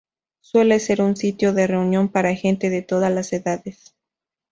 [0.39, 3.93] Suele ser un sitio de reunión para gente de todas las edades.